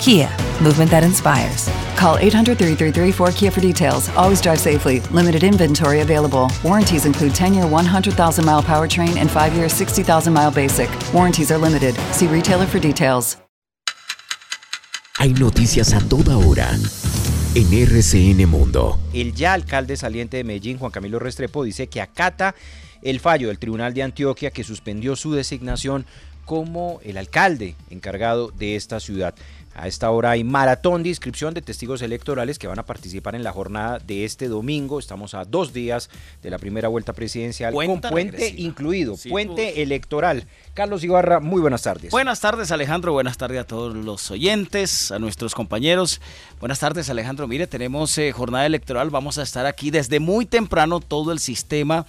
[0.00, 0.28] Kia,
[0.62, 1.68] movement that inspires.
[1.96, 4.08] Call 800 333 4KIA for details.
[4.10, 5.00] Always drive safely.
[5.10, 6.50] Limited inventory available.
[6.62, 10.90] Warranties include 10 year 100,000 mile powertrain and 5 year 60,000 mile basic.
[11.12, 11.94] Warranties are limited.
[12.12, 13.38] See retailer for details.
[15.18, 16.68] Hay noticias a toda hora
[17.54, 18.98] en RCN Mundo.
[19.14, 22.54] El ya alcalde saliente de Medellín, Juan Camilo Restrepo, dice que acata
[23.10, 26.06] el fallo del Tribunal de Antioquia que suspendió su designación
[26.44, 29.34] como el alcalde encargado de esta ciudad.
[29.78, 33.42] A esta hora hay maratón de inscripción de testigos electorales que van a participar en
[33.42, 34.98] la jornada de este domingo.
[34.98, 36.08] Estamos a dos días
[36.42, 38.60] de la primera vuelta presidencial Cuenta con puente regresiva.
[38.68, 40.46] incluido, Sí, puente electoral.
[40.72, 42.10] Carlos Ibarra, muy buenas tardes.
[42.10, 46.22] Buenas tardes Alejandro, buenas tardes a todos los oyentes, a nuestros compañeros.
[46.58, 51.00] Buenas tardes Alejandro, mire, tenemos eh, jornada electoral, vamos a estar aquí desde muy temprano,
[51.00, 52.06] todo el sistema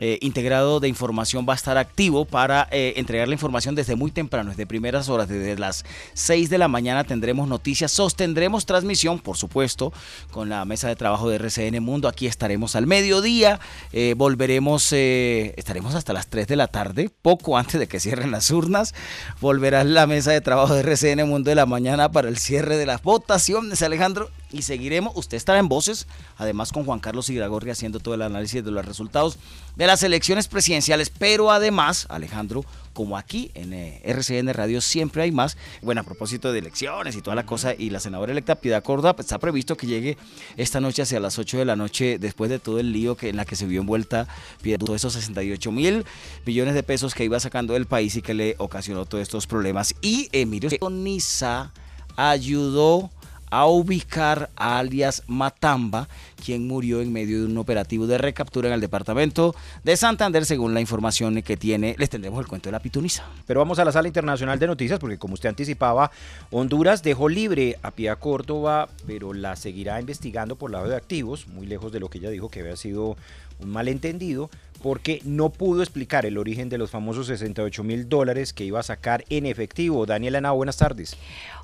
[0.00, 4.10] eh, integrado de información va a estar activo para eh, entregar la información desde muy
[4.10, 5.84] temprano, desde primeras horas, desde las
[6.14, 9.92] 6 de la mañana tendremos noticias, sostendremos transmisión, por supuesto,
[10.30, 13.60] con la mesa de trabajo de RCN Mundo, aquí estaremos al mediodía,
[13.92, 18.30] eh, volveremos, eh, estaremos hasta las 3 de la tarde, poco antes de que cierren
[18.30, 18.94] las urnas,
[19.40, 22.86] volverá la mesa de trabajo de RCN Mundo de la mañana para el cierre de
[22.86, 26.06] las votaciones, Alejandro, y seguiremos, usted estará en voces,
[26.36, 29.38] además con Juan Carlos Iragorri haciendo todo el análisis de los resultados
[29.76, 35.32] de las elecciones presidenciales, pero además, Alejandro, como aquí en eh, RCN Radio siempre hay
[35.32, 38.82] más, bueno, a propósito de elecciones y toda la cosa, y la senadora electa Piedad
[38.82, 40.18] Córdoba, pues, está previsto que llegue
[40.56, 43.36] esta noche hacia las 8 de la noche, después de todo el lío que, en
[43.36, 44.26] la que se vio envuelta
[44.60, 46.04] Piedad, todos esos 68 mil
[46.44, 49.94] millones de pesos que iba sacando del país y que le ocasionó todos estos problemas.
[50.02, 51.72] Y Emilio Niza
[52.16, 53.10] ayudó
[53.50, 56.08] a ubicar a alias Matamba,
[56.44, 60.74] quien murió en medio de un operativo de recaptura en el departamento de Santander, según
[60.74, 61.94] la información que tiene.
[61.98, 63.24] Les tendremos el cuento de la pituniza.
[63.46, 66.10] Pero vamos a la sala internacional de noticias porque como usted anticipaba,
[66.50, 71.66] Honduras dejó libre a Pia Córdoba, pero la seguirá investigando por lado de activos, muy
[71.66, 73.16] lejos de lo que ella dijo que había sido
[73.60, 74.50] un malentendido,
[74.82, 78.82] porque no pudo explicar el origen de los famosos 68 mil dólares que iba a
[78.82, 80.06] sacar en efectivo.
[80.06, 81.16] Daniela Ana, buenas tardes.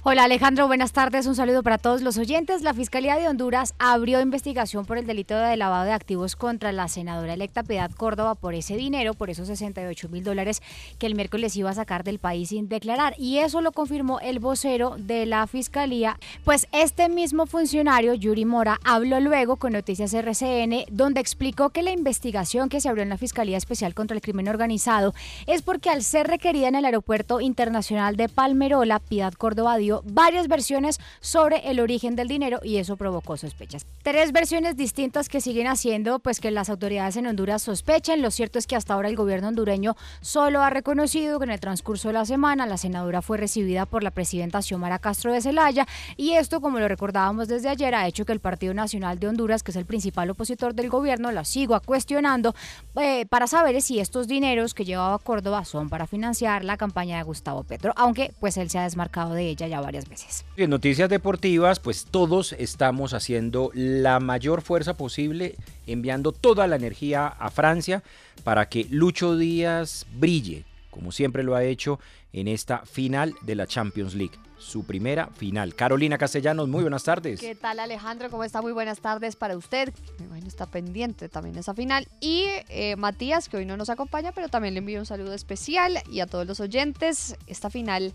[0.08, 1.26] Hola Alejandro, buenas tardes.
[1.26, 2.62] Un saludo para todos los oyentes.
[2.62, 6.86] La Fiscalía de Honduras abrió investigación por el delito de lavado de activos contra la
[6.86, 10.62] senadora electa Piedad Córdoba por ese dinero, por esos 68 mil dólares
[11.00, 13.16] que el miércoles iba a sacar del país sin declarar.
[13.18, 16.20] Y eso lo confirmó el vocero de la Fiscalía.
[16.44, 21.90] Pues este mismo funcionario, Yuri Mora, habló luego con Noticias RCN, donde explicó que la
[21.90, 25.14] investigación que se abrió en la Fiscalía Especial contra el Crimen Organizado
[25.46, 30.48] es porque al ser requerida en el Aeropuerto Internacional de Palmerola, Piedad Córdoba dio varias
[30.48, 33.86] versiones sobre el origen del dinero y eso provocó sospechas.
[34.02, 38.22] Tres versiones distintas que siguen haciendo pues que las autoridades en Honduras sospechen.
[38.22, 41.60] Lo cierto es que hasta ahora el gobierno hondureño solo ha reconocido que en el
[41.60, 45.86] transcurso de la semana la senadora fue recibida por la presidenta Xiomara Castro de Celaya
[46.16, 49.62] y esto, como lo recordábamos desde ayer, ha hecho que el Partido Nacional de Honduras,
[49.62, 52.54] que es el principal opositor del gobierno, la siga cuestionando
[53.00, 57.22] eh, para saber si estos dineros que llevaba Córdoba son para financiar la campaña de
[57.22, 60.44] Gustavo Petro, aunque pues él se ha desmarcado de ella ya varias veces.
[60.56, 65.56] En noticias deportivas, pues todos estamos haciendo la mayor fuerza posible,
[65.86, 68.02] enviando toda la energía a Francia
[68.44, 70.64] para que Lucho Díaz brille,
[70.96, 72.00] como siempre lo ha hecho
[72.32, 75.74] en esta final de la Champions League, su primera final.
[75.74, 77.38] Carolina Castellanos, muy buenas tardes.
[77.38, 78.30] ¿Qué tal Alejandro?
[78.30, 78.62] ¿Cómo está?
[78.62, 79.92] Muy buenas tardes para usted.
[80.20, 82.08] Imagino está pendiente también esa final.
[82.20, 85.98] Y eh, Matías, que hoy no nos acompaña, pero también le envío un saludo especial
[86.10, 87.36] y a todos los oyentes.
[87.46, 88.14] Esta final,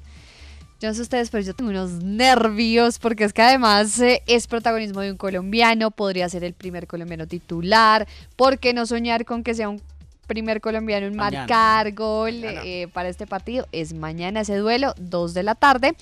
[0.79, 4.47] yo no sé ustedes, pero yo tengo unos nervios porque es que además eh, es
[4.47, 8.07] protagonismo de un colombiano, podría ser el primer colombiano titular.
[8.35, 9.79] ¿Por qué no soñar con que sea un
[10.31, 13.67] primer colombiano en marcar gol eh, para este partido.
[13.73, 15.93] Es mañana ese duelo, 2 de la tarde.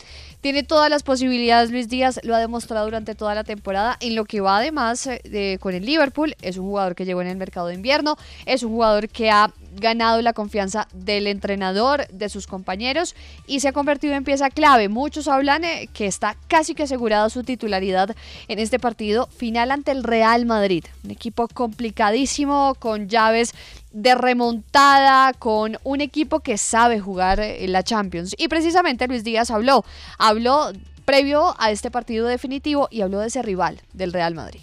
[0.42, 3.98] Tiene todas las posibilidades Luis Díaz, lo ha demostrado durante toda la temporada.
[4.02, 7.28] En lo que va además eh, con el Liverpool, es un jugador que llegó en
[7.28, 12.30] el mercado de invierno, es un jugador que ha ganado la confianza del entrenador, de
[12.30, 13.16] sus compañeros
[13.48, 14.90] y se ha convertido en pieza clave.
[14.90, 18.16] Muchos hablan eh, que está casi que asegurada su titularidad
[18.48, 20.86] en este partido final ante el Real Madrid.
[21.04, 23.54] Un equipo complicadísimo, con llaves
[23.92, 28.36] de remontada, con un equipo que sabe jugar en eh, la Champions.
[28.38, 29.84] Y precisamente Luis Díaz habló,
[30.18, 30.72] habló
[31.06, 34.62] previo a este partido definitivo y habló de ese rival, del Real Madrid.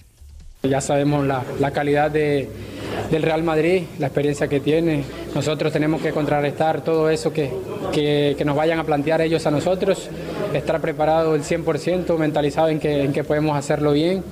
[0.62, 2.48] Ya sabemos la, la calidad de
[3.10, 5.04] del Real Madrid, la experiencia que tiene.
[5.34, 7.50] Nosotros tenemos que contrarrestar todo eso que,
[7.92, 10.08] que, nos vayan a plantear ellos a nosotros,
[10.52, 14.22] estar preparado el 100%, mentalizado en que, en que podemos hacerlo bien.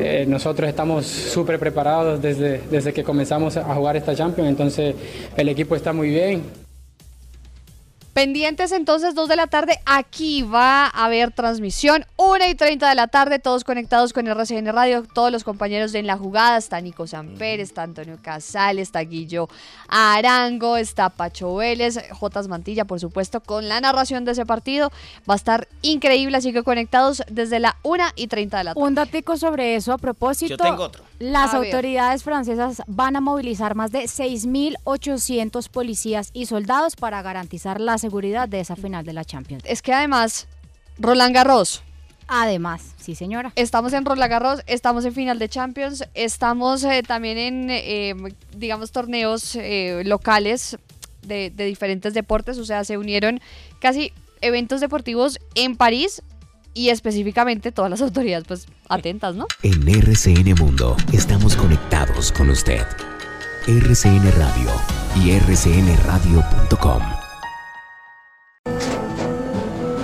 [0.00, 4.94] Eh, nosotros estamos súper preparados desde, desde que comenzamos a jugar esta Champions, entonces
[5.36, 6.63] el equipo está muy bien.
[8.14, 12.94] Pendientes entonces, 2 de la tarde, aquí va a haber transmisión, 1 y 30 de
[12.94, 16.80] la tarde, todos conectados con RCN Radio, todos los compañeros de En la Jugada, está
[16.80, 19.48] Nico Samper, está Antonio Casal, está Guillo
[19.88, 24.92] Arango, está Pacho Vélez, Jotas Mantilla, por supuesto, con la narración de ese partido,
[25.28, 28.86] va a estar increíble, así que conectados desde la 1 y 30 de la tarde.
[28.86, 30.50] Un datico sobre eso a propósito.
[30.50, 31.02] Yo tengo otro.
[31.18, 37.98] Las autoridades francesas van a movilizar más de 6.800 policías y soldados para garantizar la
[38.04, 39.64] seguridad de esa final de la Champions.
[39.66, 40.46] Es que además,
[40.98, 41.82] Roland Garros.
[42.26, 43.52] Además, sí señora.
[43.56, 48.14] Estamos en Roland Garros, estamos en final de Champions, estamos eh, también en, eh,
[48.56, 50.76] digamos, torneos eh, locales
[51.22, 53.40] de, de diferentes deportes, o sea, se unieron
[53.78, 54.12] casi
[54.42, 56.22] eventos deportivos en París
[56.74, 59.46] y específicamente todas las autoridades pues atentas, ¿no?
[59.62, 62.84] En RCN Mundo estamos conectados con usted.
[63.66, 64.70] RCN Radio
[65.16, 67.23] y rcnradio.com.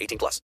[0.00, 0.40] 18 plus.